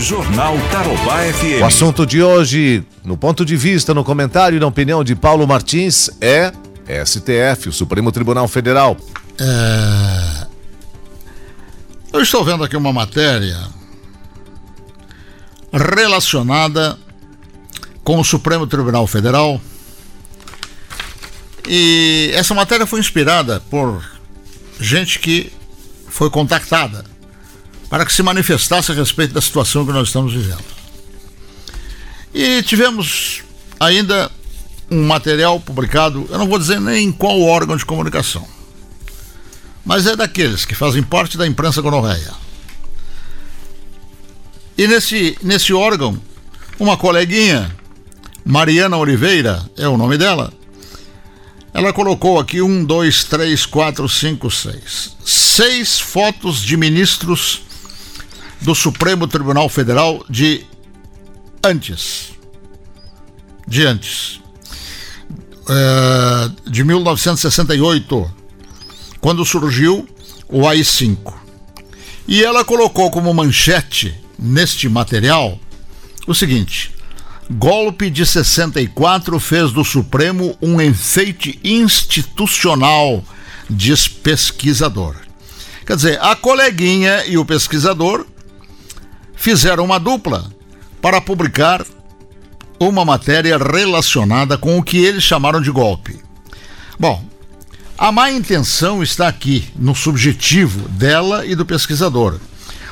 [0.00, 1.60] Jornal Tarobá FM.
[1.60, 5.46] O assunto de hoje, no ponto de vista, no comentário e na opinião de Paulo
[5.46, 6.52] Martins, é
[7.04, 8.96] STF, o Supremo Tribunal Federal.
[9.38, 10.46] É...
[12.12, 13.58] Eu estou vendo aqui uma matéria
[15.72, 16.96] relacionada
[18.04, 19.60] com o Supremo Tribunal Federal.
[21.66, 24.02] E essa matéria foi inspirada por
[24.80, 25.52] gente que
[26.08, 27.04] foi contactada
[27.88, 30.64] para que se manifestasse a respeito da situação que nós estamos vivendo.
[32.34, 33.42] E tivemos
[33.80, 34.30] ainda
[34.90, 38.46] um material publicado, eu não vou dizer nem em qual órgão de comunicação,
[39.84, 42.32] mas é daqueles que fazem parte da imprensa gonorreia.
[44.76, 46.20] E nesse, nesse órgão,
[46.78, 47.74] uma coleguinha,
[48.44, 50.52] Mariana Oliveira, é o nome dela,
[51.74, 55.16] ela colocou aqui um, dois, três, quatro, cinco, seis.
[55.24, 57.62] Seis fotos de ministros
[58.60, 60.64] do Supremo Tribunal Federal de
[61.62, 62.32] antes.
[63.66, 64.40] De antes.
[65.68, 68.34] É, de 1968,
[69.20, 70.08] quando surgiu
[70.48, 71.34] o AI-5.
[72.26, 75.58] E ela colocou como manchete neste material
[76.26, 76.92] o seguinte:
[77.50, 83.24] Golpe de 64 fez do Supremo um enfeite institucional,
[83.68, 85.16] diz pesquisador.
[85.86, 88.26] Quer dizer, a coleguinha e o pesquisador
[89.38, 90.50] fizeram uma dupla
[91.00, 91.86] para publicar
[92.78, 96.18] uma matéria relacionada com o que eles chamaram de golpe.
[96.98, 97.24] Bom,
[97.96, 102.38] a má intenção está aqui no subjetivo dela e do pesquisador.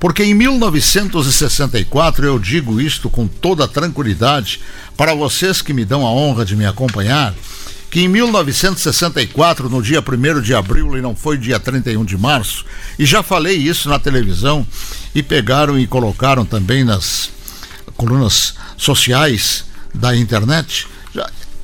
[0.00, 4.60] Porque em 1964, eu digo isto com toda tranquilidade
[4.96, 7.34] para vocês que me dão a honra de me acompanhar,
[7.90, 12.64] que em 1964, no dia 1 de abril, e não foi dia 31 de março,
[12.98, 14.66] e já falei isso na televisão,
[15.14, 17.30] e pegaram e colocaram também nas
[17.96, 20.86] colunas sociais da internet,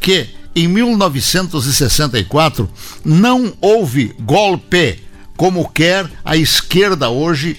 [0.00, 2.70] que em 1964
[3.04, 5.02] não houve golpe
[5.36, 7.58] como quer a esquerda hoje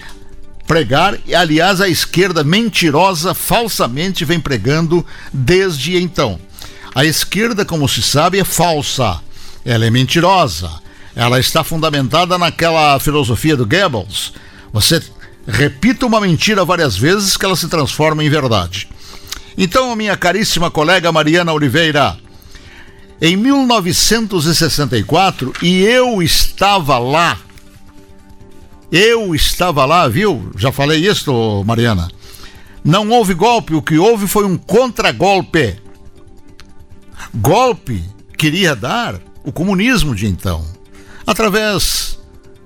[0.66, 6.40] pregar, e aliás a esquerda mentirosa falsamente vem pregando desde então.
[6.98, 9.20] A esquerda, como se sabe, é falsa.
[9.64, 10.68] Ela é mentirosa.
[11.14, 14.32] Ela está fundamentada naquela filosofia do Goebbels.
[14.72, 15.00] Você
[15.46, 18.88] repita uma mentira várias vezes que ela se transforma em verdade.
[19.56, 22.18] Então, minha caríssima colega Mariana Oliveira,
[23.22, 27.38] em 1964, e eu estava lá,
[28.90, 30.50] eu estava lá, viu?
[30.56, 32.10] Já falei isso, Mariana.
[32.82, 35.86] Não houve golpe, o que houve foi um contragolpe
[37.34, 38.04] golpe
[38.36, 40.64] queria dar o comunismo de então,
[41.26, 42.18] através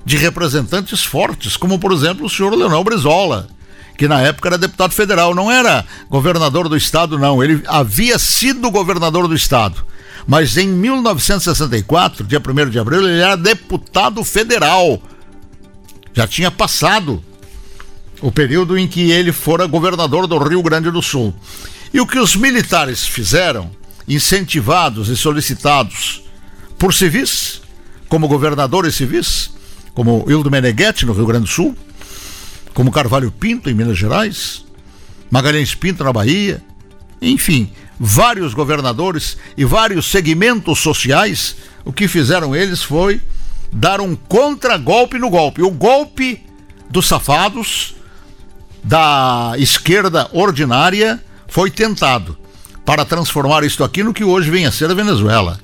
[0.04, 3.48] de representantes fortes, como por exemplo o senhor Leonel Brizola,
[3.96, 8.70] que na época era deputado federal, não era governador do estado, não, ele havia sido
[8.70, 9.84] governador do estado.
[10.26, 15.02] Mas em 1964, dia 1 de abril, ele era deputado federal.
[16.12, 17.22] Já tinha passado
[18.20, 21.34] o período em que ele fora governador do Rio Grande do Sul.
[21.92, 23.70] E o que os militares fizeram
[24.06, 26.22] incentivados e solicitados
[26.78, 27.62] por civis,
[28.08, 29.50] como governadores civis,
[29.94, 31.76] como Hildo Meneghetti no Rio Grande do Sul,
[32.74, 34.64] como Carvalho Pinto em Minas Gerais,
[35.30, 36.62] Magalhães Pinto na Bahia,
[37.20, 43.20] enfim, vários governadores e vários segmentos sociais, o que fizeram eles foi
[43.72, 45.62] dar um contragolpe no golpe.
[45.62, 46.44] O golpe
[46.90, 47.94] dos safados
[48.82, 52.36] da esquerda ordinária foi tentado
[52.84, 55.58] para transformar isto aqui no que hoje vem a ser a Venezuela.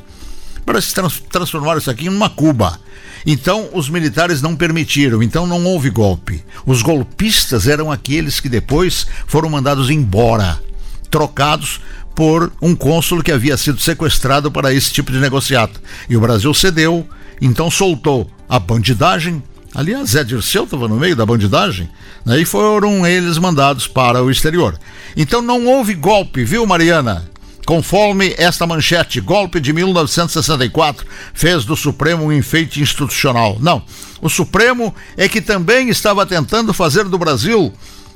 [0.64, 2.78] Para se trans transformar isso aqui em uma Cuba.
[3.26, 6.44] Então, os militares não permitiram, então não houve golpe.
[6.64, 10.62] Os golpistas eram aqueles que depois foram mandados embora,
[11.10, 11.80] trocados
[12.14, 15.80] por um cônsul que havia sido sequestrado para esse tipo de negociado.
[16.08, 17.08] E o Brasil cedeu,
[17.40, 19.42] então soltou a bandidagem.
[19.74, 21.88] Aliás, Zé Dirceu estava no meio da bandidagem,
[22.24, 22.40] né?
[22.40, 24.78] e foram eles mandados para o exterior.
[25.16, 27.28] Então não houve golpe, viu, Mariana?
[27.66, 33.58] Conforme esta manchete, golpe de 1964 fez do Supremo um enfeite institucional.
[33.60, 33.82] Não,
[34.22, 37.70] o Supremo é que também estava tentando fazer do Brasil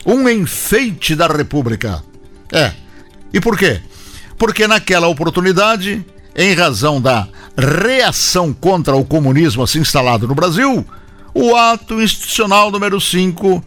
[0.07, 2.03] um enfeite da República.
[2.51, 2.73] É.
[3.33, 3.81] E por quê?
[4.39, 6.05] Porque naquela oportunidade,
[6.35, 10.85] em razão da reação contra o comunismo assim instalado no Brasil,
[11.35, 13.65] o ato institucional número 5,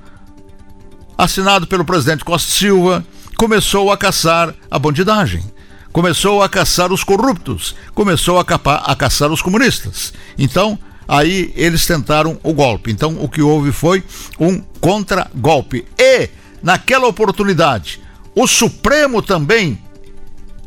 [1.17, 3.05] assinado pelo presidente Costa Silva,
[3.37, 5.43] começou a caçar a bandidagem,
[5.91, 10.13] começou a caçar os corruptos, começou a, capar, a caçar os comunistas.
[10.37, 10.77] Então,
[11.07, 12.91] aí eles tentaram o golpe.
[12.91, 14.03] Então, o que houve foi
[14.39, 15.85] um contra-golpe.
[15.97, 16.29] E
[16.61, 18.01] naquela oportunidade,
[18.35, 19.79] o Supremo também,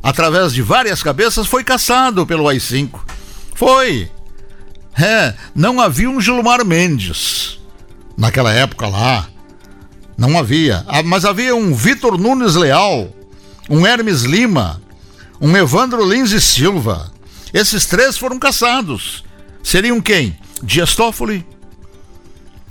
[0.03, 3.01] através de várias cabeças, foi caçado pelo AI-5.
[3.55, 4.11] Foi.
[5.01, 7.59] É, não havia um Gilmar Mendes
[8.17, 9.29] naquela época lá.
[10.17, 10.85] Não havia.
[10.89, 13.15] Ah, mas havia um Vitor Nunes Leal,
[13.71, 14.83] um Hermes Lima,
[15.41, 17.13] um Evandro Lins e Silva.
[17.55, 19.25] Esses três foram caçados.
[19.63, 20.37] Seriam quem?
[20.61, 21.47] Dias Toffoli,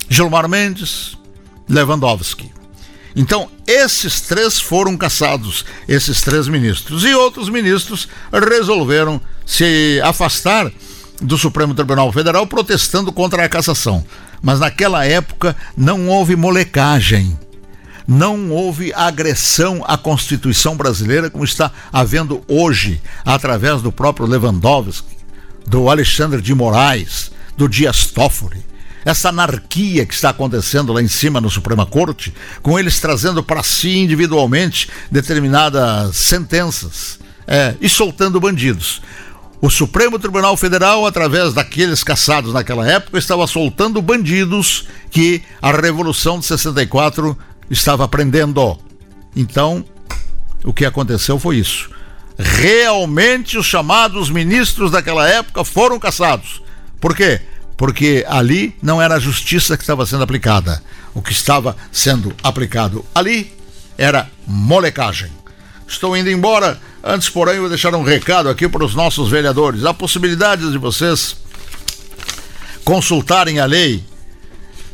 [0.10, 1.18] Gilmar Mendes,
[1.70, 2.52] Lewandowski.
[3.16, 7.04] Então, esses três foram caçados, esses três ministros.
[7.04, 10.72] E outros ministros resolveram se afastar
[11.22, 14.04] do Supremo Tribunal Federal protestando contra a cassação.
[14.42, 17.38] Mas naquela época não houve molecagem.
[18.08, 25.18] Não houve agressão à Constituição brasileira como está havendo hoje, através do próprio Lewandowski,
[25.66, 28.66] do Alexandre de Moraes, do Dias Toffoli
[29.10, 33.64] essa anarquia que está acontecendo lá em cima no Suprema Corte, com eles trazendo para
[33.64, 37.18] si individualmente determinadas sentenças
[37.48, 39.02] é, e soltando bandidos.
[39.60, 46.40] O Supremo Tribunal Federal, através daqueles caçados naquela época, estava soltando bandidos que a Revolução
[46.40, 47.38] de 64
[47.70, 48.78] estava prendendo.
[49.36, 49.84] Então,
[50.64, 51.90] o que aconteceu foi isso.
[52.38, 56.62] Realmente os chamados ministros daquela época foram caçados.
[57.00, 57.42] Por quê?
[57.78, 60.82] porque ali não era a justiça que estava sendo aplicada.
[61.14, 63.54] O que estava sendo aplicado ali
[63.98, 65.32] era molecagem.
[65.88, 66.82] Estou indo embora.
[67.10, 69.86] Antes, porém, vou deixar um recado aqui para os nossos vereadores.
[69.86, 71.38] Há possibilidade de vocês
[72.84, 74.04] consultarem a lei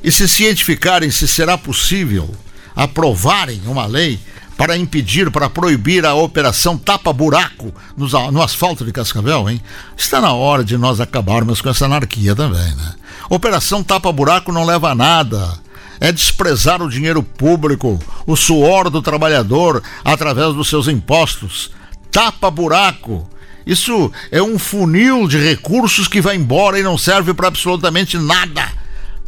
[0.04, 2.30] e se cientificarem se será possível
[2.76, 4.20] aprovarem uma lei
[4.56, 9.60] para impedir, para proibir a operação tapa-buraco no asfalto de Cascavel, hein?
[9.98, 12.94] Está na hora de nós acabarmos com essa anarquia também, né?
[13.28, 15.58] Operação tapa-buraco não leva a nada.
[16.00, 21.72] É desprezar o dinheiro público, o suor do trabalhador através dos seus impostos.
[22.14, 23.30] Tapa-buraco.
[23.66, 28.84] Isso é um funil de recursos que vai embora e não serve para absolutamente nada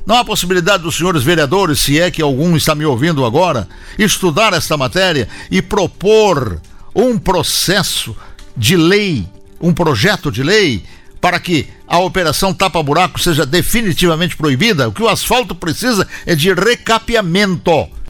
[0.06, 3.68] não há possibilidade dos senhores vereadores, se é que algum está me ouvindo agora,
[3.98, 6.62] estudar esta matéria e propor
[6.94, 8.16] um processo
[8.56, 9.28] de lei,
[9.60, 10.84] um projeto de lei
[11.20, 14.88] para que a operação tapa-buraco seja definitivamente proibida?
[14.88, 17.90] O que o asfalto precisa é de recapeamento.